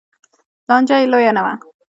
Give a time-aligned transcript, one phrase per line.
[0.69, 1.53] لانجه یې لویه نه وه